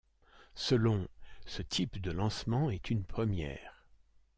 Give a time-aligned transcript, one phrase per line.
[0.55, 1.07] Selon',
[1.45, 3.85] ce type de lancement est une première.